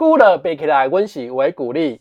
[0.00, 2.00] 鼓了背起来，阮是为鼓励。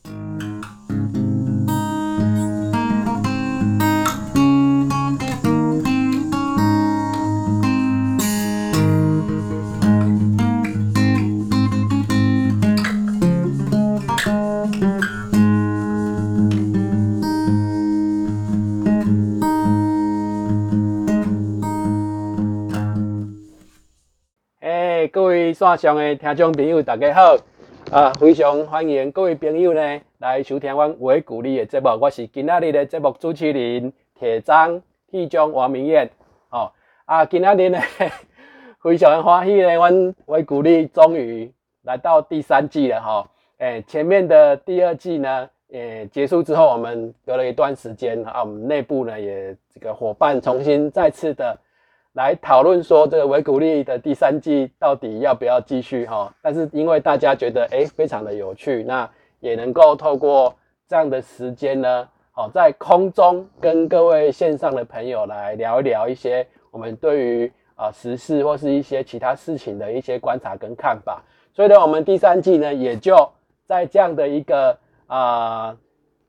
[24.62, 27.36] 诶，各位线上的听众朋友，大家好！
[27.92, 31.90] 啊，非常欢迎各位朋友呢来收听阮为鼓励的节目。
[32.00, 34.80] 我是今仔日的节目主持人铁章
[35.10, 36.08] 铁匠王明燕。
[36.52, 36.72] 哦，
[37.06, 37.80] 啊，今仔日呢
[38.80, 43.28] 非常欢喜呢，阮为鼓励终于来到第三季了哈。
[43.58, 51.58] 诶，前面的第二季呢，诶结束之后，我们隔了一段时间啊，我们内部呢也这个伙伴重新再次的。
[52.14, 56.34] 来讨论说这个维古利的第三季到底要不要继续哈？
[56.42, 59.10] 但是因为大家觉得哎非常的有趣，那
[59.40, 60.54] 也能够透过
[60.88, 71.24] 这样的时间呢，好在空中跟各位线上的朋友来聊一聊一些我们对于啊时事或是一些其他事情的一些观察跟看法。
[71.54, 73.16] 所以呢，我们第三季呢也就
[73.68, 75.78] 在这样的一个啊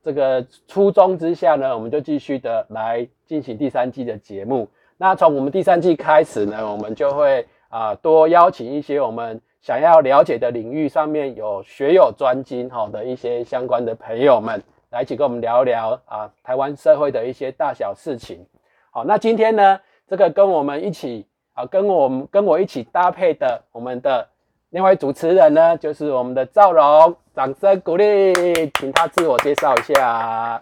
[0.05, 4.69] 这个初衷之下呢，我们就继续的来进行第三季的节目。
[5.03, 18.45] 那从我们第三季开始呢，我们就会啊多邀请一些我们想要了解的领域上面有学有专精哈的一些相关的朋友们来一起跟我们聊聊啊台湾社会的一些大小事情。
[18.91, 24.29] 好，那今天呢，这个跟我们一起啊跟我们跟我一起搭配的我们的
[24.69, 28.35] 另外主持人呢，就是我们的赵荣，掌声鼓励，
[28.79, 30.61] 请他自我介绍一下。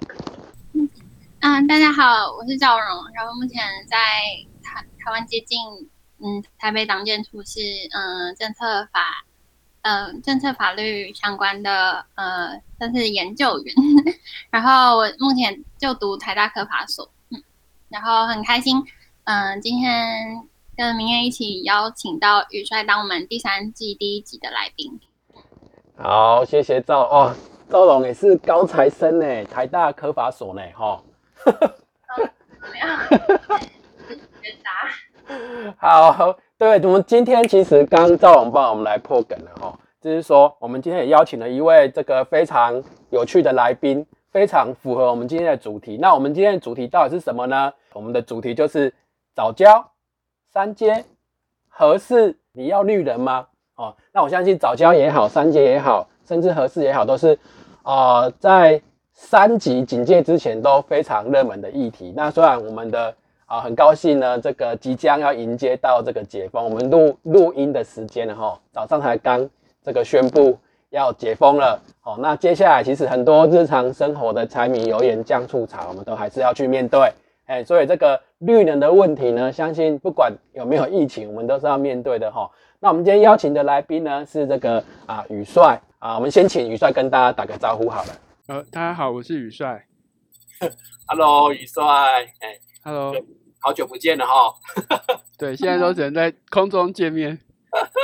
[1.41, 3.97] 嗯，大家好，我是赵荣，然后目前在
[4.61, 5.61] 台台湾接近
[6.19, 7.61] 嗯台北党建处是
[7.93, 9.25] 嗯政策法
[9.83, 13.75] 嗯政策法律相关的呃算是研究员，
[14.51, 17.41] 然后我目前就读台大科法所，嗯，
[17.89, 18.83] 然后很开心，
[19.23, 20.43] 嗯，今天
[20.77, 24.99] 跟明月一起邀请到宇帅当我们第三季第一集的来宾。
[25.97, 27.33] 好，谢谢赵哦，
[27.71, 31.01] 赵荣也是高材生呢，台大科法所呢，哈。
[35.77, 45.99] 好，对，我们今天其实刚赵龙帮我们来破梗了哈，就是说我们今天也邀请了一位这个非常有趣的来宾，非常符合我们今天的主题。
[46.01, 47.73] 那我们今天的主题到底是什么呢？
[47.93, 48.93] 我们的主题就是
[49.35, 49.93] 早教
[50.53, 51.05] 三阶
[51.69, 53.47] 合适，你要绿人吗？
[53.77, 57.39] 哦，那我相信早教也好，三阶也好，甚至合适也好，都是
[57.83, 58.83] 啊在。
[59.21, 62.15] 三级警戒之前都非常热门的议题。
[62.17, 63.13] 那虽然我们的
[63.47, 69.51] 啊很高兴呢，这个即将要迎接到这个解封，我们录录音的时间了哈，早上才刚
[69.83, 70.57] 这个宣布
[70.91, 71.83] 要解封了。
[72.01, 77.13] 好，那接下来其实很多日常生活的柴米油盐酱醋茶，我们都还是要去面对。
[77.47, 82.49] 哎，所以这个绿能的问题呢，相信不管有没有疫情，我们都是要面对的哈。
[82.79, 88.11] 那我们今天邀请的来宾呢，是这个啊宇帅啊，我们先请宇帅跟大家打个招呼好了。
[88.49, 89.87] 呃，大家好，我是宇帅。
[91.07, 91.85] Hello，宇帅，
[92.41, 93.13] 哎，Hello，
[93.61, 94.55] 好久不见了哈。
[95.37, 97.39] 对，现在都只能在空中见面。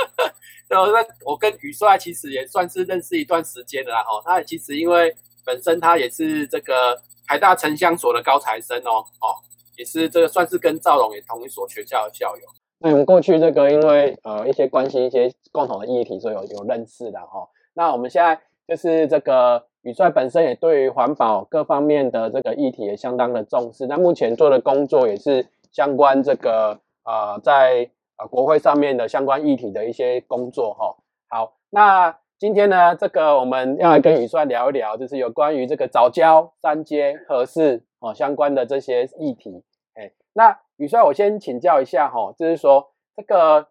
[0.69, 0.83] 那
[1.25, 4.21] 我跟宇帅其实也算是认识一段时间了哈。
[4.23, 6.95] 他其实因为本身他也是这个
[7.25, 9.33] 台大城乡所的高材生哦，哦，
[9.77, 12.43] 也是这个算是跟赵龙也同一所学校的校友。
[12.77, 17.49] 那我们过去这个因为呃一些关心一些共同的议题，所以有有认识的哈。
[17.73, 19.65] 那我们现在就是这个。
[19.85, 30.95] 宇帅本身也对于环保各方面的这个议题也相当的重视，那目前做的工作也是相关这个啊，在啊国会上面的相关议题的一些工作哈。
[31.29, 39.63] 好，那今天呢，这个我们要来跟宇帅聊一聊，就是有关于这个早教三阶合适哦相关的这些议题。
[39.93, 43.67] 哎，那宇帅，我先请教一下哈，就是说这个。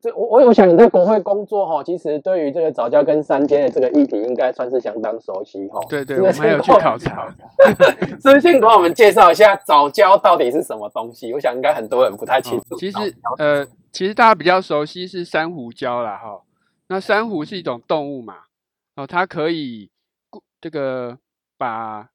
[0.00, 5.80] 这我我我想你在国会工作哈，其实对于这个早教跟三阶的这个议题，应该算是相当熟悉哈。
[5.88, 7.28] 对对，我们有去考察。
[8.22, 11.32] 是先给 我们介绍一下早教到底是什么东西？
[11.32, 12.76] 我想应该很多人不太清楚。
[12.76, 12.98] 其实
[13.38, 16.42] 呃，其实大家比较熟悉是珊瑚礁啦哈。
[16.86, 18.36] 那珊瑚是一种动物嘛，
[18.94, 19.90] 哦，它可以
[20.60, 21.18] 这个
[21.58, 22.10] 把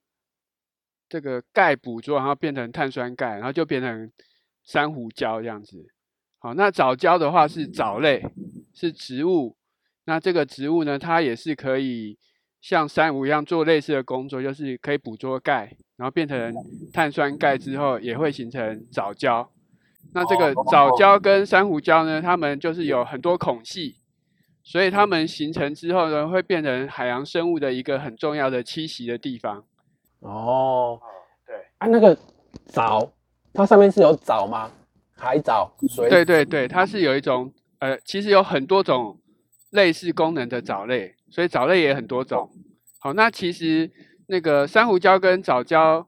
[1.10, 4.10] 这个钙捕捉，然后变成碳酸钙，然后就变成
[4.64, 5.90] 珊瑚礁这样子。
[6.40, 8.26] 好，那藻礁的话是藻类，
[8.74, 9.56] 是植物。
[10.06, 12.18] 那这个植物呢，它也是可以
[12.62, 16.54] 像珊瑚一样做类似的工作，就是可以捕捉钙，然后变成
[16.94, 19.48] 碳酸钙之后，也会形成藻礁。
[20.14, 23.96] 那这个藻礁跟珊瑚礁呢，它们就是有很多孔隙。
[24.62, 29.64] 所以它们形成之后呢，会变成海洋生物的一个很重要的栖息的地方。
[30.20, 31.00] 哦，
[31.48, 32.16] 对，啊，那个
[32.68, 33.12] 藻，
[33.54, 34.70] 它上面是有藻吗？
[35.20, 39.20] 海藻、水对对对，它是有一种呃，其实有很多种
[39.72, 42.50] 类似功能的藻类，所以藻类也很多种。
[43.00, 43.92] 好，那其实
[44.28, 46.06] 那个珊瑚礁跟藻礁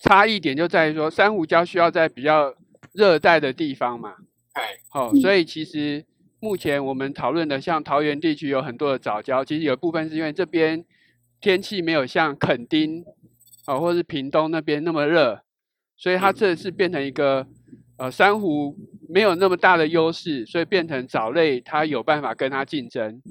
[0.00, 2.54] 差异点就在于说，珊瑚礁需要在比较
[2.92, 4.14] 热带的地方嘛。
[4.52, 6.04] 哎，好，所以其实
[6.40, 10.84] 目前我们讨论的，像桃园地区有很多的藻礁，其实有部分是因为这边
[11.40, 13.04] 天气没有像垦丁，
[13.66, 15.42] 哦，或是屏东那边那么热，
[15.96, 17.46] 所以它这是变成一个
[18.02, 18.76] 呃珊瑚
[19.08, 23.22] 没有那么大的优势，所以变成藻类它有办法跟它竞争。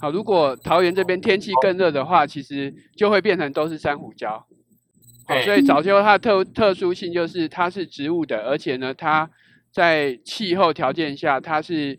[0.00, 4.40] 好，如果桃园这边天气更热的话，其实就会变成都是珊瑚礁。
[5.26, 9.28] 好，所以藻礁它的特特殊性就是它是植物的，而且呢，它
[9.72, 11.98] 在气候条件下，它是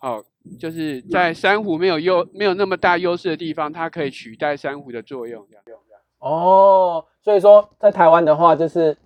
[0.00, 0.20] 好，
[0.58, 5.46] 就是在珊瑚没有优没有那么大优势的地方，它可以取代珊瑚的作用。
[5.48, 5.78] 这样
[6.18, 8.96] 哦，所以说在台湾的话，就是嗯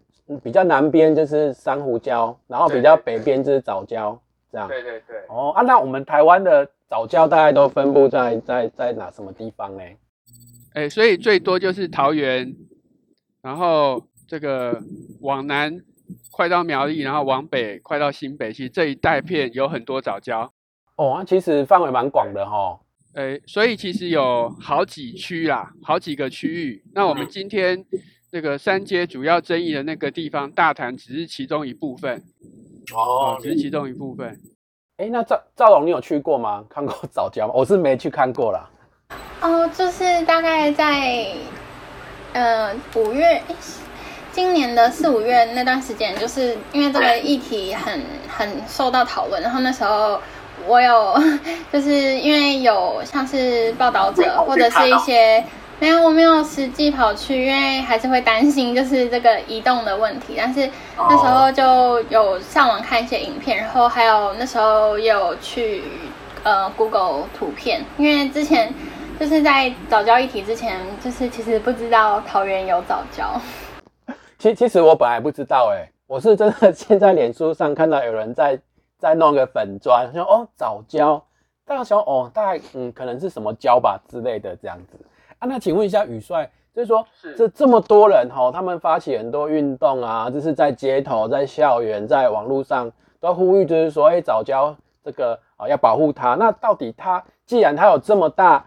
[0.42, 4.18] 比较南边就是珊瑚礁，然后比较北边就是藻礁，
[4.50, 4.66] 这样。
[4.68, 5.16] 对对对。
[5.28, 9.82] 哦啊，那我们台湾的藻礁大概都分布在在在哪什么地方呢？
[10.74, 12.54] 哎，所以最多就是桃园，
[13.40, 14.80] 然后这个
[15.20, 15.80] 往南
[16.30, 20.50] 快到苗栗，然后往北快到新北，其实这一带片有很多藻礁。
[20.96, 22.78] 哦，啊其实范围蛮广的哈。
[23.14, 26.84] 诶，所以其实有好几区啦，好几个区域。
[26.92, 27.82] 那我们今天
[28.30, 32.22] 这个三阶主要争议的那个地方，大潭只是其中一部分，
[32.94, 34.38] 哦，只是其中一部分。
[34.96, 36.64] 哎，那赵赵龙，你有去过吗？
[36.68, 37.52] 看过早教吗？
[37.54, 38.68] 我是没去看过啦。
[39.40, 41.28] 哦，就是大概在
[42.32, 43.40] 呃五月，
[44.32, 50.20] 今年的四五月那段时间，就是因为这个议题很很受到讨论，然后那时候
[50.66, 51.14] 我有
[51.72, 55.44] 就是因为有像是报道者或者是一些
[55.78, 65.82] 没有我没有实际跑去，因为还是会担心就是这个移动的问题，但是那时候就有上网看一些影片，然后还有那时候也有去
[66.42, 68.72] 呃 Google 图片，因为之前。
[69.18, 73.40] 就是在早教议题之前，就是其实不知道桃园有早教。
[74.38, 78.60] 其其实我本来不知道，哎，我是真的现在脸书上看到有人在
[78.98, 81.24] 在弄个粉砖，说哦早教，
[81.64, 84.98] 大家想哦大概嗯可能是什么教吧之类的这样子
[85.38, 85.46] 啊。
[85.46, 87.06] 那请问一下宇帅，就是说
[87.36, 92.90] 这这么多人哈，他们发起很多运动啊，就是在街头、在校园、在网络上
[93.20, 96.34] 都呼吁，就是说哎早教这个啊要保护它。
[96.34, 98.64] 那到底它既然它有这么大？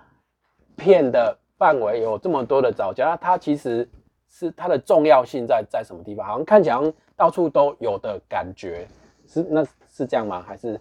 [0.82, 3.86] 片的范围有这么多的早教，那，它其实
[4.30, 6.26] 是它的重要性在在什么地方？
[6.26, 8.88] 好像看起来到处都有的感觉，
[9.28, 10.42] 是那是这样吗？
[10.48, 10.80] 还是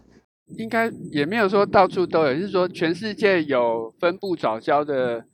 [0.57, 5.25] 应该也没有说到处都有，是说全世界有分布早教的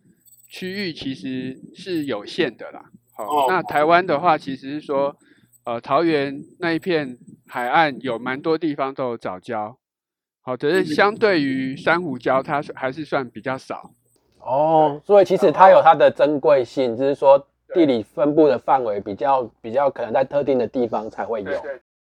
[0.55, 2.85] 区域其实是有限的啦。
[3.17, 5.17] 好，那台湾的话，其实是说，
[5.65, 7.19] 呃，桃园那一片
[7.49, 9.75] 海岸有蛮多地方都有藻礁，
[10.43, 13.91] 好，只是相对于珊瑚礁，它还是算比较少。
[14.39, 21.51] 哦，所以其实它有它的珍贵性，就是说地理分布的范围比较比较可能在特定的地方才会有。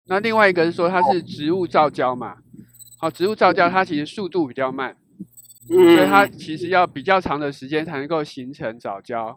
[0.06, 2.38] 那另外一个是说它是植物造礁嘛，
[2.98, 4.96] 好，植物造礁它其实速度比较慢，
[5.66, 9.36] 所以它其实要比较长的时间才能够形成藻礁。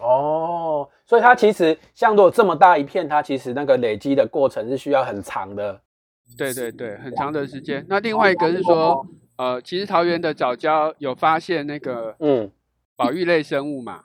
[0.00, 5.80] 哦，所以它其实像如果这么大一片，它其实那个累积的过程是需要很长的。
[6.36, 7.84] 对对对，很长的时间。
[7.88, 9.06] 那另外一个是说。
[9.36, 12.50] 呃，其实桃园的藻礁有发现那个嗯，
[12.94, 14.04] 保育类生物嘛？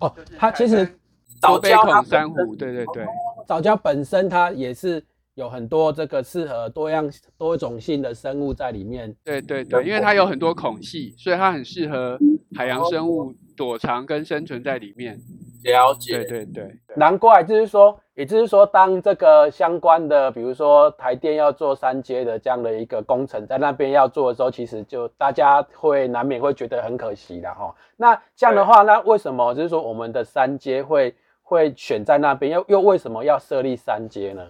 [0.00, 0.98] 哦，它其实
[1.42, 3.04] 藻礁珊瑚，对对对，
[3.46, 5.04] 藻礁本身它也是
[5.34, 9.14] 有很多这个适合多样多种性的生物在里面。
[9.24, 12.18] 对对对，因为它有很多孔隙，所以它很适合
[12.54, 15.18] 海洋生物躲藏跟生存在里面。
[15.64, 27.72] 了解，对对对，难怪就是说，也就是说，当这个相关的，比如说台电要做三阶的这样的一个工程，在那边要做的时候，其实就大家会难免会觉得很可惜的哈。
[27.96, 32.52] 那这样的话，那为什么就是说我们的三阶会会选在那边？
[32.52, 34.42] 又又为什么要设立三阶呢？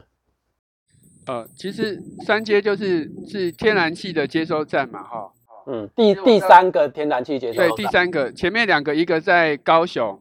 [1.27, 5.33] 呃，其实三阶就是是天然气的接收站嘛，哈。
[5.67, 10.21] 嗯，第第三个天然气接收站对，第三个前面两个，一个在高雄。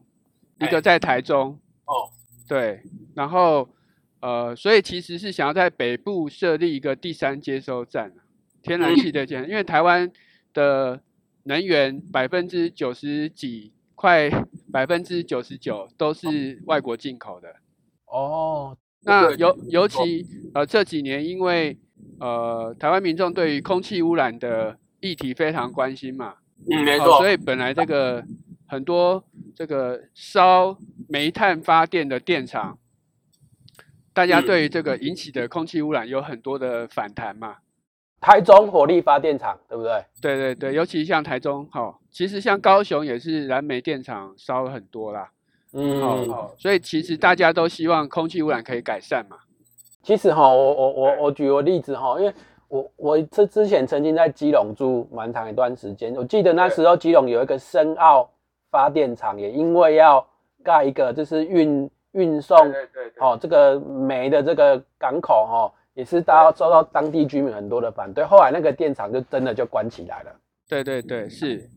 [0.60, 2.06] 一个在台中哦，
[2.46, 2.80] 对，
[3.16, 3.68] 然后
[4.20, 8.12] 呃，所以其实是想要在北部设立一个第三接收站，
[8.62, 10.08] 天然气的接，因为台湾
[10.54, 11.00] 的
[11.42, 14.30] 能源百分之九十几，快
[14.72, 17.56] 百分之九十九都是外国进口的
[18.06, 18.76] 哦。
[19.04, 21.76] 那尤尤其呃这几年，因为
[22.20, 26.34] 呃台湾民众对于空气污染的议题非常关心嘛。
[26.70, 27.18] 嗯，没错。
[27.18, 28.24] 所以本来这个
[28.66, 30.78] 很多这个烧
[31.08, 32.78] 煤炭发电的电厂，
[34.12, 37.56] 大家对于这个引起的空气污染有很多的反弹嘛。
[38.20, 40.04] 台中火力发电厂，对不对？
[40.20, 45.32] 对对对，尤其像台中，好，其实像高雄也是燃煤电厂烧了很多啦。
[45.74, 49.36] 嗯，好，所以其实大家都希望空气污染可以改善嘛。
[50.02, 52.34] 其实哈，我我我我举个例子哈，因为
[52.68, 58.28] 我我这之前曾经在基隆住蛮长一段时间，我记得那时候基隆有一个深澳
[58.70, 60.26] 发电厂，也因为要
[60.62, 62.58] 盖一个就是运运送，
[63.18, 70.32] 哦，这个煤的这个港口哦，也是到受到当地居民很多的反对，后来那个电厂就真的就关起来了。
[70.68, 71.68] 对对对，是，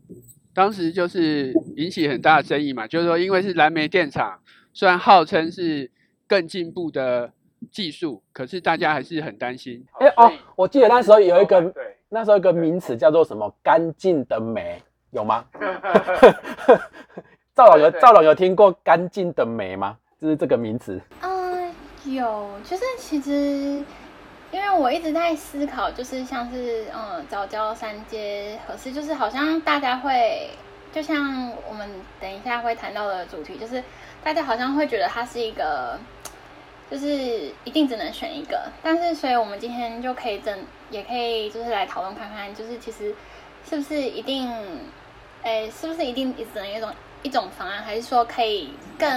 [0.56, 4.40] 当时就是引起很大的争议嘛，就是说因为是蓝莓电厂，
[4.74, 5.92] 虽然号称是
[6.26, 7.32] 更进步的。
[7.72, 9.84] 技术，可是大家还是很担心。
[10.00, 11.74] 哎哦，我记得那时候有一个，
[12.10, 15.44] 那时候一个名词叫做什么“干净的煤”，有吗？
[17.56, 19.98] 赵老有赵老有听过“干净的煤”吗？
[20.20, 21.02] 就是这个名词。
[21.22, 21.74] 嗯，
[22.06, 23.84] 有，就是其实
[24.52, 30.50] 因为我一直在思考，就是像是嗯早教三阶合适，就是好像大家会，
[30.94, 33.84] 就像我们等一下会谈到的主题，就是
[34.24, 36.00] 大家好像会觉得它是一个。
[36.88, 37.08] 就是
[37.64, 40.56] 一定只能选一个，但是所以我们今天就可以整，
[40.92, 43.12] 也可以就是来讨论看看，就是其实
[43.68, 44.48] 是不是一定，
[45.42, 46.92] 诶，是不是一定只能一种
[47.24, 49.10] 一种方案，还是说可以更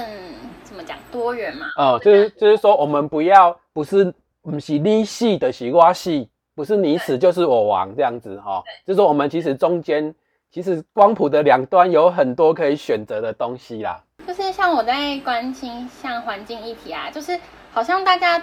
[0.65, 1.67] 怎么讲多元嘛？
[1.77, 4.15] 哦，就是就是说我们不要不是
[4.51, 10.15] 不是你死的是我死，不是你死就是我亡这样子哈，就是说我们其实中间
[10.51, 14.03] 其实光谱的两端有很多可以选择的东西啦。
[14.27, 17.39] 就是像我在关心像环境议题啊，就是。
[17.71, 18.43] 好像大家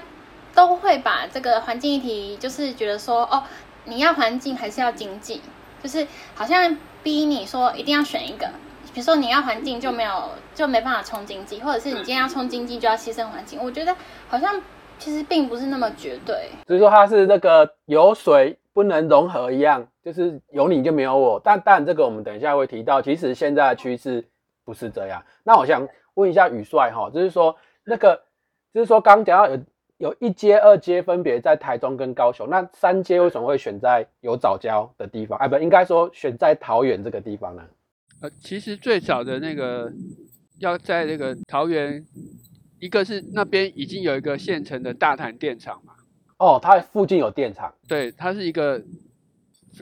[0.54, 3.44] 都会把这个环境议题，就是觉得说，哦，
[3.86, 5.42] 你要环境还是要经济，
[5.84, 8.48] 就是好像逼你说一定要选一个。
[8.94, 13.60] 比如说你要环境就没有就没办法冲经济，或者是你今天要冲经济就要牺牲环境。
[13.62, 13.94] 我觉得
[14.30, 14.62] 好像
[15.00, 16.50] 其实并不是那么绝对。
[16.68, 21.42] 所以说它是那个有水不能融合一样，就是有你就没有我。
[21.44, 24.26] 但但这个我们等一下会提到，其实现在的趋势
[24.64, 25.24] 不是这样。
[25.44, 28.24] 那我想问一下宇帅哈，就是说那个。
[28.76, 29.62] 就是说，刚讲到有
[30.00, 35.40] 有一阶、二阶分别在台中跟高雄，那三阶为什么会选在有早教的地方？
[35.40, 37.64] 哎，不，应该说选在桃园这个地方呢？
[38.22, 39.90] 呃，其实最早的那个
[40.60, 42.06] 要在那个桃园，
[42.86, 45.94] 一个是那边已经有一个现成的大潭电厂嘛。
[46.38, 47.74] 哦，它附近有电厂。
[47.88, 48.84] 对，它是一个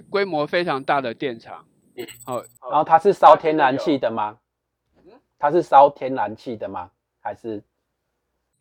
[0.10, 1.66] 规模非常大的电厂。
[1.96, 2.08] 嗯。
[2.26, 4.38] 好，然后它是烧天然气的吗？
[5.38, 6.92] 它是烧天然气的吗？
[7.20, 7.62] 还是？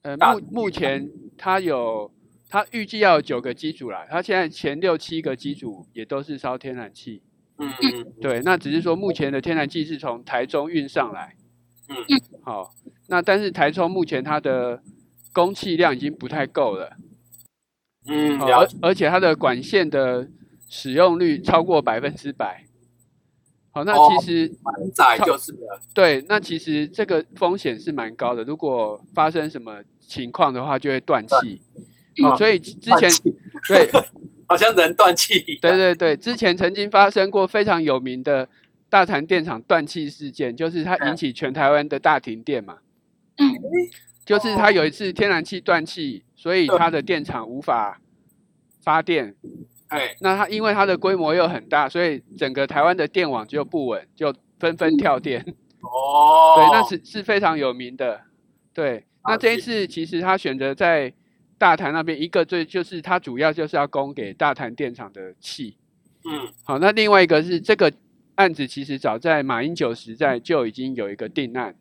[0.02, 1.08] 呃，目目前
[1.38, 2.12] 它有，
[2.48, 4.04] 它预计要有九个机组啦。
[4.10, 7.22] 它现在前六七个机组也都是烧天然气。
[7.58, 8.12] 嗯嗯。
[8.20, 11.36] 对，那只是说目前的天然气是从台中运上来。
[11.88, 11.96] 嗯。
[12.42, 12.70] 好，
[13.12, 14.82] 那但是台中目前它的
[15.34, 16.96] 供气量已经不太够了。
[18.06, 20.26] 嗯，而而且它的管线的
[20.66, 22.64] 使用率超过百分之百。
[23.70, 25.78] 好，那其实满载就是了。
[25.92, 28.42] 对，那其实这个风险是蛮高的。
[28.44, 31.60] 如果发生什么情况的话，就会断气。
[32.24, 33.10] 哦，所以之前
[33.68, 33.90] 对，
[34.48, 35.38] 好像人断气。
[35.60, 38.48] 对对对，之前曾经发生过非常有名的
[38.88, 42.78] 大潭电厂断气事件，就是它引起全台湾的大停电嘛。
[43.36, 43.48] 嗯，
[44.24, 48.00] 就是它有一次天然气断气，所以它的电厂无法
[48.82, 49.34] 发电。
[49.88, 55.40] 哎，那它因为它的规模又很大，所以整个台湾的电网就不稳，就纷纷跳电。
[55.80, 58.20] 哦，对，那是是非常有名的。
[58.72, 61.12] 对，那这一次其实他选择在
[61.58, 65.76] 大潭那边，一个最就是它主要就是要供给大潭电厂的气。
[66.24, 67.92] 嗯，好，那另外一个是这个
[68.36, 71.74] 案子其实早在马英九时代就已经有一个定案，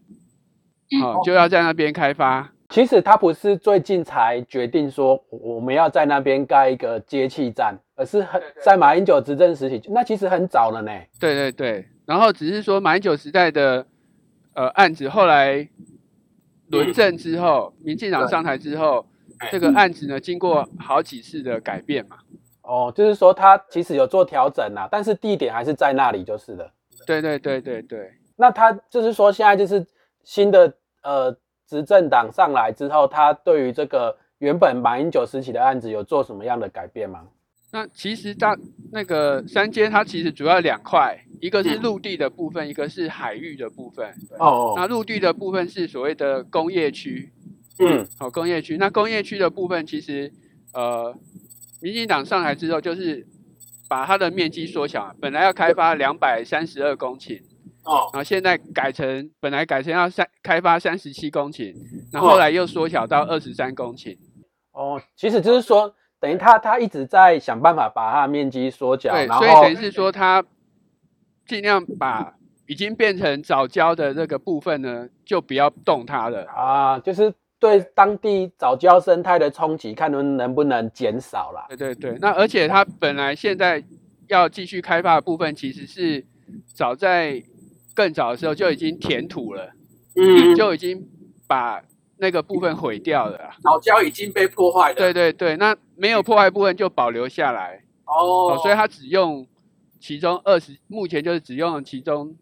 [1.00, 2.51] 好，就要在那边开发。
[2.69, 10.91] 其实他不是最近才决定说我们要在那边盖一个接气站，而是很在马英九执政时期，那其实很早了呢。
[11.19, 13.86] 对对对，然后只是说马英九时代的
[14.53, 15.67] 呃案子，后来
[16.69, 19.05] 轮政之后，民进党上台之后，
[19.51, 22.15] 这个案子呢经过好几次的改变嘛。
[22.62, 26.71] 哦，就是说他其实有做调整啊，但是地点还是在那里就是了。
[27.05, 29.86] 对对对对对，那他就是说现在就是
[30.24, 31.38] 新的呃。
[31.67, 37.22] 执政党上来之后，他对于这个原本马英九时期的案子有做什么样的改变吗？
[37.72, 38.58] 那其实大
[38.91, 44.13] 那个三阶，它其实主要两块，一个是陆地的部分，一个是海域的部分。
[44.38, 44.74] 哦。
[44.75, 47.31] 那陆地的部分是所谓的工业区。
[47.79, 48.05] 嗯。
[48.20, 48.75] 好，工业区。
[48.75, 50.29] 那工业区的部分，其实
[50.74, 51.15] 呃，
[51.81, 53.25] 民进党上台之后，就是
[53.88, 57.41] 把它的面积缩小，本来要开发两百三十二公顷，
[57.83, 61.73] 哦然后现在改成本来改成要三开发三十七公顷，
[62.11, 64.17] 然后后来又缩小到二十三公顷。
[64.71, 70.43] 哦，其实就是说，等于他他一直在想办法把它的面积缩小，对，然所以等于是说他
[71.45, 72.35] 尽量把
[72.67, 76.45] 已经变成早教的这个部分呢，就不要动它了。
[76.45, 81.65] 啊，就是对当地早教生态的冲击，看能能不能减少啦。
[81.67, 83.83] 对对对，那而且它本来现在
[84.29, 86.25] 要继续开发的部分，其实是
[86.73, 87.43] 早在
[87.93, 89.71] 更早的时候就已经填土了，
[90.15, 90.55] 嗯。
[90.55, 91.07] 就已经
[91.48, 91.81] 把
[92.17, 93.55] 那个部分毁掉了啊。
[93.62, 94.95] 早教已经被破坏了。
[94.95, 98.53] 对对对，那没有破坏部分就保留下来，哦。
[98.53, 99.48] 哦，所以它只用
[100.00, 102.36] 其中二十，目前就是只用了其中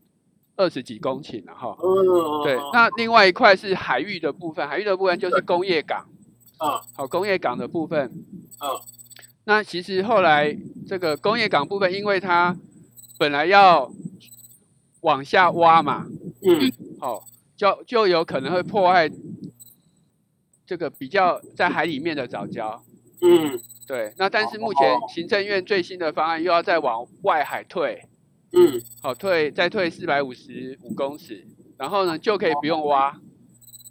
[0.55, 1.75] 二十几公顷了哈。
[1.81, 6.07] 嗯对，那另外一块是海域的部分，海域的部分就是工业港，
[6.57, 8.05] 啊好，工业港的部分，
[8.61, 8.79] 嗯。
[9.45, 12.55] 那其实后来这个工业港部分，因为它
[13.17, 13.89] 本来要
[15.01, 16.05] 往下挖嘛，
[16.41, 16.71] 嗯。
[16.99, 17.23] 好，
[17.55, 19.09] 就就有可能会破坏
[20.65, 22.79] 这个比较在海里面的藻礁。
[23.21, 23.59] 嗯。
[23.87, 28.07] 对，那但是目前哦行政院最新的方案又要再往外海退，
[28.53, 28.79] 嗯。
[29.01, 31.43] 好退再退四百五十五公尺，
[31.75, 33.19] 然后呢就可以不用挖，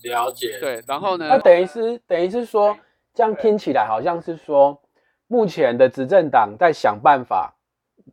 [0.05, 0.61] 了解。
[0.61, 2.79] 对，然后呢那等于是等于是说，
[3.13, 4.81] 这样听起来好像是说，
[5.27, 7.57] 目前的执政党在想办法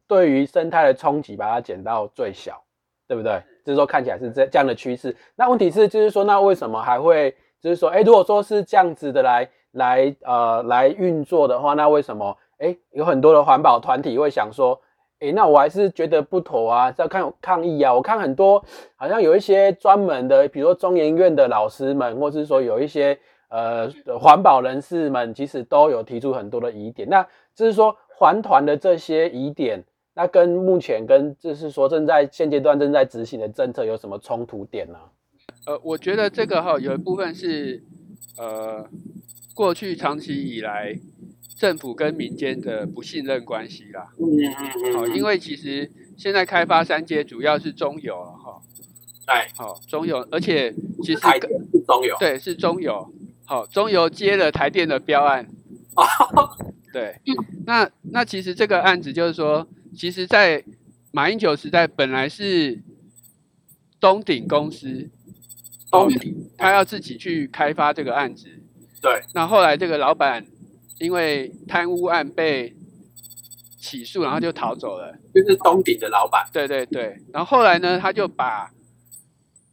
[0.07, 2.64] 对于生态的冲击把它减到最小，
[3.07, 3.41] 对不对？
[3.63, 5.15] 就是说看起来是这这样的趋势。
[5.35, 14.79] 那问题是就是说，那为什么还会就是说，哎，如果说是这样子的来来呃来运作的话，那为什么哎有很多的环保团体会想说？
[15.19, 17.91] 诶，那我还是觉得不妥啊，在看抗议啊。
[17.93, 18.61] 我看很多
[18.97, 27.07] 好像有一些专门的，比如说中研院的老师们，或是说有一些呃环保人士们，其实都有提出很多的疑点。
[27.09, 29.81] 那就是说环团的这些疑点，
[30.15, 34.97] 那跟目前跟就是说正在现阶段正在执行的政策有什么冲突点呢？
[35.67, 37.83] 呃，我觉得这个哈有一部分是
[38.37, 38.87] 呃
[39.53, 40.97] 过去长期以来
[41.57, 44.07] 政府跟民间的不信任关系啦。
[44.17, 44.25] 嗯
[44.83, 48.61] 嗯好、因为其实现在开发三阶主要是中油了哈。
[49.27, 51.19] 对，好、中油，而且其实
[51.85, 53.11] 中油，对是中油。
[53.43, 55.47] 好、中油接了台电的标案。
[56.93, 57.19] 对，
[57.65, 60.63] 那那其实这个案子就是说，其实，在
[61.11, 62.83] 马英九时代本来是
[63.99, 65.09] 东鼎公司，
[65.89, 68.47] 东鼎他要自己去开发这个案子。
[69.01, 70.45] 对，那后来这个老板
[70.99, 72.75] 因为贪污案被
[73.77, 75.17] 起诉，然后就逃走了。
[75.33, 76.45] 就是东鼎的老板。
[76.51, 78.69] 对对对，然后后来呢，他就把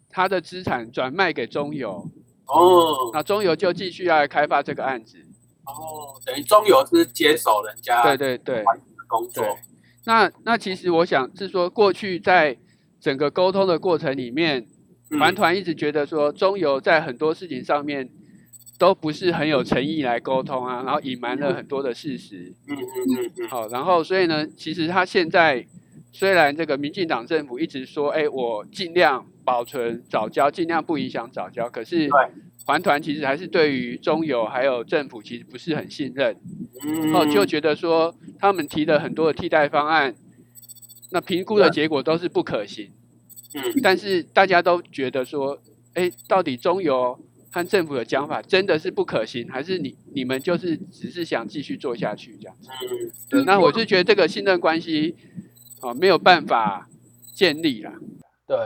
[0.08, 2.08] 他的资产转卖给中油，
[2.46, 5.18] 哦那中油就继续要来开发这个案子。
[5.64, 8.64] 哦，等于中油是接手人家对对对
[9.08, 9.71] 工作对。
[10.04, 12.56] 那那其实我想是说，过去在
[13.00, 14.66] 整个沟通的过程里面，
[15.10, 18.08] 团团一直觉得说，中油在很多事情上面
[18.78, 22.52] 都不是很有诚意来沟通啊，然后隐瞒了很多的事实。
[22.68, 25.64] 嗯嗯嗯嗯，好，然后所以呢，其实他现在
[26.10, 32.18] 虽然这个民进党政府一直说，哎，我尽量保存早教，尽量不影响早教，可是对
[32.64, 36.36] 环团其实还是对于中油还有政府其实不是很信任，
[36.84, 40.14] 嗯哦，就觉得说他们提的很多的替代方案，
[41.10, 42.92] 那评估的结果都是不可行，
[43.54, 45.58] 嗯但是大家都觉得说，
[45.94, 47.18] 哎，到底中油
[47.50, 52.68] 和政府的讲法真的是不可行，还是你你们就是只是想继续做下去这样子？
[52.70, 55.16] 嗯对，那我就觉得这个信任关系
[55.80, 56.88] 啊、没有办法
[57.34, 57.92] 建立啦。
[58.46, 58.56] 对，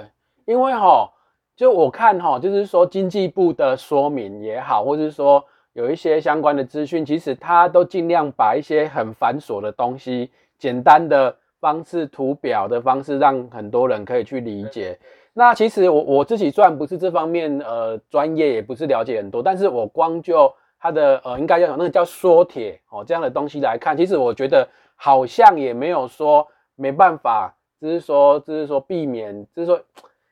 [0.47, 1.11] 因为哈，
[1.57, 5.43] 就我看哈，就是说经济部的说明也好，或是说
[5.73, 14.99] 有一些相关的资讯，其实它都尽量把一些很繁琐的东西，简单的方式、图表的方式，让很多人可以去理解。
[15.33, 29.81] 那其实我我自己虽然不是这方面呃专业，也不是了解很多，但是我光就它的呃应该要有那个叫缩帖哦这样的东西来看，其实我觉得好像也没有说没办法，只是说就是说避免，就是说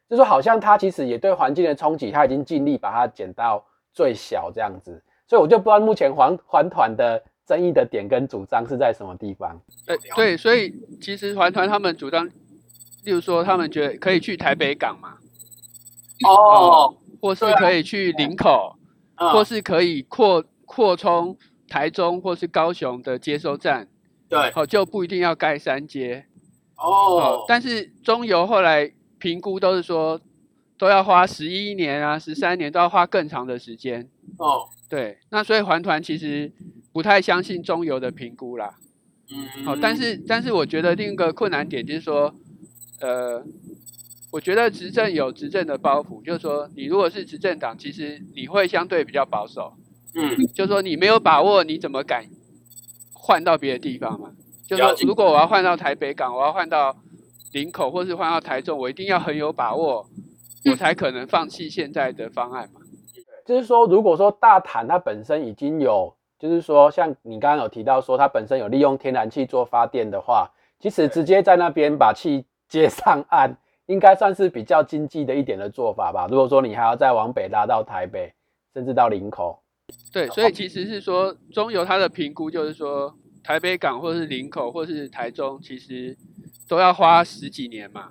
[0.09, 9.61] 就是说好像它其实也对环境的冲击，它已经尽力把它减到最小这样子，所以我就不知道目前环环团的争议的点跟主张是在什么地方。
[9.87, 12.27] 对对，所以其实环团他们主张，
[13.05, 15.15] 例如说他们觉得可以去台北港嘛，
[16.27, 18.77] 哦，或是可以去林口，
[19.17, 21.37] 嗯或是可以扩扩充
[21.69, 23.89] 台中或是高雄的接收站，
[24.29, 26.27] 对好、就不一定要盖三阶。
[26.77, 28.93] 哦但是中油后来
[29.25, 30.21] 评估都是说，
[30.77, 34.07] 都要花十一年啊、十三年，都要花更长的时间。
[34.37, 36.53] 哦对，那所以环团其实
[36.93, 38.75] 不太相信中游的评估啦。
[39.31, 42.35] 嗯，好，但是但是我觉得另一个困难点就是说，
[43.01, 43.43] 呃，
[44.31, 49.73] 我觉得执政有执政的包袱，就是说你如果是执政党，其实你会相对比较保守，
[50.15, 52.27] 嗯就是说你没有把握，你怎么敢
[53.15, 54.33] 换到别的地方嘛？
[54.67, 56.95] 就是说如果我要换到台北港，我要换到
[57.55, 60.05] 林口，或是换到台中，我一定要很有把握，
[60.67, 62.81] 我才可能放弃现在的方案嘛。
[63.47, 76.27] 就是说，如果说大潭它本身已经有，就是说像你刚刚有提到说它本身有利用天然气做发电的话，其实直接在那边把气接上岸，应该算是比较经济的一点的做法吧。
[76.29, 78.33] 如果说你还要再往北拉到台北，
[78.75, 79.63] 甚至到林口，
[80.13, 83.15] 对，所以其实是说中油它的评估就是说，
[83.45, 86.17] 台北港或是林口或是台中，其实
[86.69, 88.11] 都要花十几年嘛。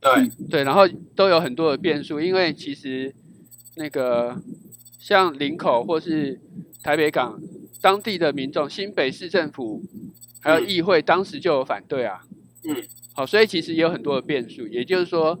[0.00, 3.14] 对，对，然后都有很多的变数，因为其实
[3.76, 4.40] 那个
[4.98, 6.40] 像林口或是
[6.82, 7.38] 台北港
[7.82, 9.82] 当地的民众，新北市政府
[10.40, 12.22] 还有嗯议会当时就有反对啊。
[12.64, 12.76] 嗯，
[13.14, 15.38] 好，所以其实也有很多的变数，也就是说，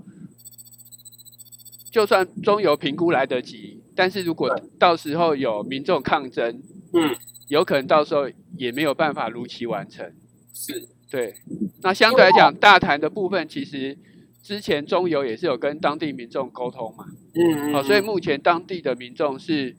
[1.90, 7.16] 就算中油评估来得及，但是如果到时候有民众抗争，嗯，
[7.48, 10.12] 有可能到时候也没有办法如期完成。
[10.54, 11.34] 是，对，
[11.82, 13.98] 那相对来讲，大潭的部分其实
[14.42, 19.76] 之前中油也是有跟当地民众沟通嘛，嗯好、所以目前当地的民众是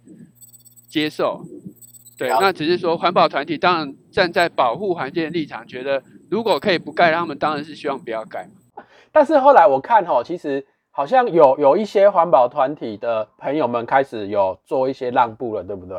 [0.90, 1.44] 接受。
[2.18, 8.48] 对，那只是说环保团体当然站在保护环境的立场，觉得如果可以不盖，他们当然是希望不要盖。
[9.12, 15.98] 但是后来我看哦，其实好像有有一些环保团体的朋友们开始有做一些让步了，对不对？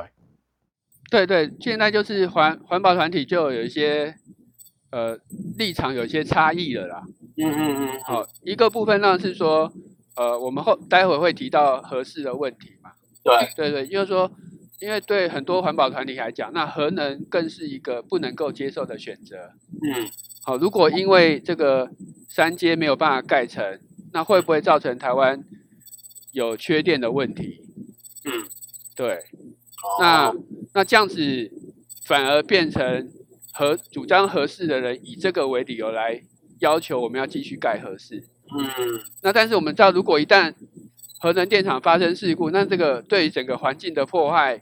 [1.10, 4.14] 对对，现在就是环环保团体就有一些
[4.92, 5.18] 呃
[5.58, 7.02] 立场有些差异了啦。
[7.36, 9.72] 嗯嗯嗯，好、一个部分呢是说，
[10.14, 12.92] 呃，我们后待会会提到合适的问题嘛。
[13.24, 14.30] 对，对对，就是说，
[14.80, 19.36] 因为对很多环保团体来讲，那核能更是一个不能够接受的选择。
[19.82, 20.08] 嗯
[20.44, 21.90] 好，如果因为这个
[22.28, 23.80] 三阶没有办法盖成，
[24.12, 25.42] 那会不会造成台湾
[26.32, 27.60] 有缺电的问题？
[28.24, 28.30] 嗯，
[28.94, 30.34] 对，哦那
[30.74, 31.50] 那这样子
[32.04, 33.08] 反而变成
[33.52, 36.20] 合主张合适的人以这个为理由来
[36.60, 38.24] 要求我们要继续盖合适。
[38.54, 40.54] 嗯那但是我们知道，如果一旦
[41.20, 44.60] 核能电厂发生事故，那这个对于整个环境的破坏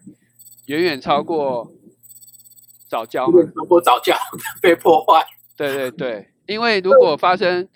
[0.66, 1.72] 远远超过
[2.88, 3.40] 早教嘛。
[3.55, 4.14] 如果早教
[4.61, 5.24] 被破坏，
[5.57, 7.68] 对对对，因为如果发生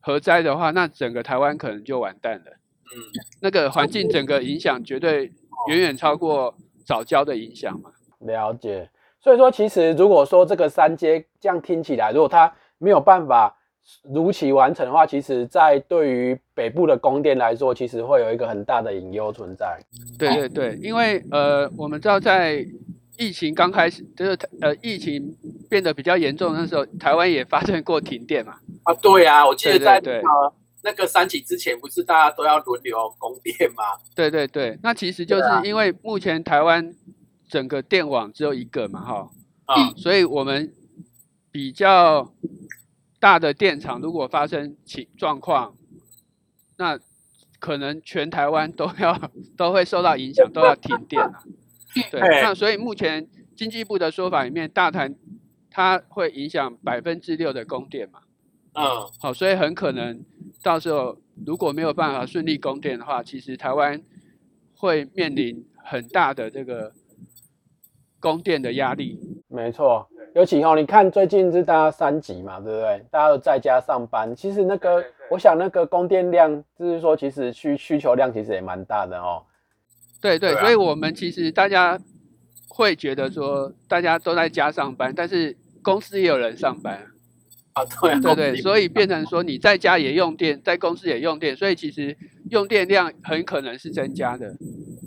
[0.00, 2.44] 核灾的话，那整个台湾可能就完蛋了。
[2.44, 3.02] 嗯
[3.42, 5.32] 那个环境整个影响绝对
[5.68, 6.54] 远远超过
[6.86, 7.90] 早教的影响嘛。
[8.20, 8.90] 了解。
[9.28, 13.54] 所以说，其实如果说这个三阶这样听起来，如果它没有办法
[14.02, 19.78] 如期完成的话，其实在对于北部的供电来说，其实会有一个很大的隐忧存在。
[20.18, 22.64] 对对对，因为呃，我们知道在
[23.18, 25.22] 疫情刚开始，就是呃疫情
[25.68, 28.54] 变得比较严重的时候，台湾也发生过停电嘛。
[28.84, 33.84] 啊，对啊，我记得在对那个那个三级之前，不是大家都要轮流供电吗？
[34.16, 36.94] 对对对，那其实就是因为目前台湾
[37.48, 39.30] 整个电网只有一个嘛，哈，
[39.64, 40.72] 啊，所以我们
[41.50, 42.32] 比较
[43.18, 45.74] 大的电厂如果发生情状况，
[46.76, 46.98] 那
[47.58, 51.42] 可能全台湾都要 都会受到影响，都要停电啊。
[52.10, 55.16] 对，那所以目前经济部的说法里面，大潭
[55.70, 58.20] 它会影响百分之六的供电嘛。
[58.74, 58.84] 嗯，
[59.18, 60.22] 好，所以很可能
[60.62, 64.00] 到时候如果没有办法顺利供电的话，其实台湾
[64.76, 66.92] 会面临很大的这个
[68.20, 69.18] 供电的压力。
[69.48, 73.04] 没错，尤其哦，你看最近是大家三级嘛，对不对？
[73.10, 79.42] 大家都在家上班，其实那个，我想那个供电量，就是说，其实需需求量其实也蛮大的哦。
[80.20, 81.98] 对对，对啊所以我们其实大家
[82.68, 87.06] 会觉得说，大家都在家上班，但是公司也有人上班，
[87.72, 92.16] 啊，对啊，对对，所以变成说你在家也用电，在公司也用电，所以其实
[92.50, 94.54] 用电量很可能是增加的。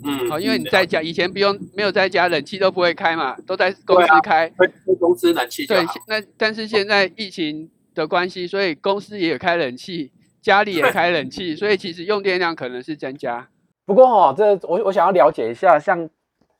[0.04, 4.52] 嗯，好，因为你在家以前不用没有在家，冷气都不会开嘛，都在公司对啊开。
[4.56, 10.10] 会会公司冷气对好，，那但是现在疫情的关系，所以公司也有开冷气，
[10.40, 13.48] 家里也开冷气，所以其实用电量可能是增加。
[13.84, 16.08] 不过哈、这我我想要了解一下，像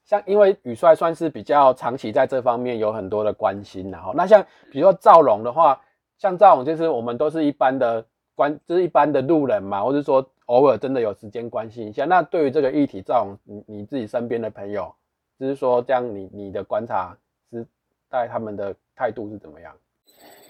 [0.05, 5.81] 像因为宇帅算是比较长期在这方面有很多的关心然后那像比如说赵龙的话，
[6.18, 12.05] 像赵龙就是我们都是一般的关，就是一般的路人嘛，或者说偶尔真的有时间关心一下。
[12.05, 14.94] 那对于这个议题，赵龙你你自己身边的朋友，
[15.38, 17.16] 就是说这样你你的观察
[17.50, 17.66] 是
[18.09, 19.74] 带他们的态度是怎么样？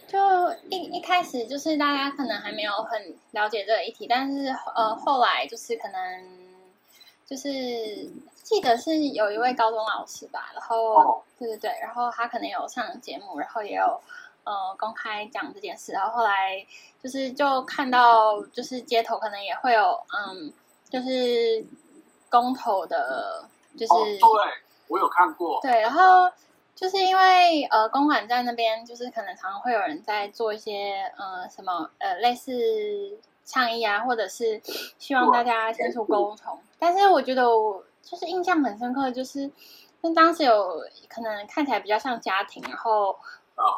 [0.08, 0.18] 就
[0.68, 6.22] 一一开始就是大家可能还没有很了解这个议题，但是呃后来就是可能
[7.24, 7.48] 就是
[8.42, 13.98] 记得是有一位高中老师吧，然后对对对，然后他可能有上节目，然后也有
[14.44, 16.66] 呃公开讲这件事，然后后来
[17.02, 20.52] 就是就看到就是街头可能也会有嗯，
[20.88, 21.64] 就是
[22.28, 23.44] 公投的，
[23.78, 24.52] 就是、哦，对，
[24.88, 25.60] 我有看过。
[25.62, 26.30] 对，然后
[26.74, 32.52] 就是因为呃公馆站那边就是可能常常会有人在做一些呃什么呃类似
[33.44, 34.60] 倡议啊，或者是
[34.98, 39.50] 希望大家清楚沟通，但是我觉得我就是印象很深刻，就是
[40.00, 43.16] 那当时有可能看起来比较像家庭，然后。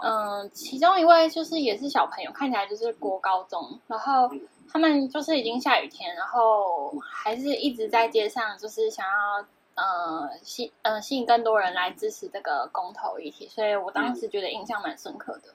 [0.02, 4.30] 嗯，其中一位就是也是小朋友，看起来就是国高中，然后
[4.70, 15.54] 他们就是已经下雨天，然后还是一直在街上，就是想要呃吸呃吸引更多人来支持这个公投议题，所以我当时觉得印象蛮深刻的。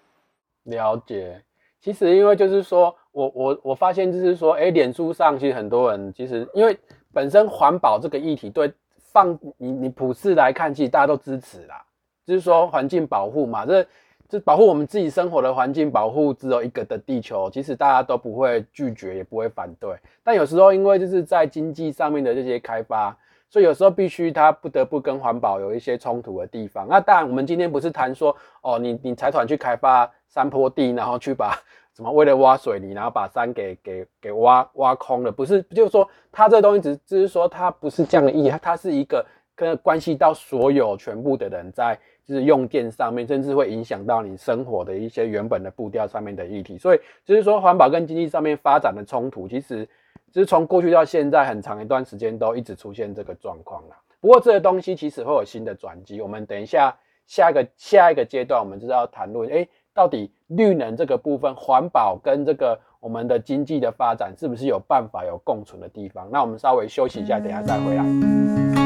[0.64, 1.44] 了解，
[1.80, 6.78] 其实因为就是说我我我发现就是说，哎，脸书上其实很多人其实因为
[7.14, 8.72] 本身环保这个议题，对
[9.12, 11.84] 放你你普世来看，其实大家都支持啦，
[12.26, 13.86] 就是说环境保护嘛，这。
[14.30, 19.92] 就保护我们自己生活的环境，保护只有一个的地球，其实大家都不会拒绝，也不会反对。
[20.24, 23.18] 但有时候因为就是在经济上面的这些开发，
[23.50, 26.88] 所以有时候必须它不得不跟环保有一些冲突的地方。
[26.88, 31.60] 那当然，我们今天不是谈说哦，你你财团去开发山坡地，然后去把
[31.96, 41.98] 什么为了挖水泥，然后把山给给给挖挖空了，不是，就是说它这东西只只是说它不是这样的意义，它是一个跟关系到所有全部的人在。
[42.34, 49.88] 是用电上面，甚至会影响到你生活的一些原本的步调上面的议题，所以就是说环保跟经济上面发展的冲突，其实
[50.32, 53.98] 就是从过去到现在很长一段时间都一直出现这个状况啦。
[54.22, 56.94] 不过这个东西其实会有新的转机，我们等一下
[57.26, 66.30] 下一个下一个阶段，我们就是要谈论，哎，到底绿能这个部分，环保跟这个我们的经济的发展是不是有办法有共存的地方？
[66.32, 68.79] 那我们稍微休息一下，等下再回来。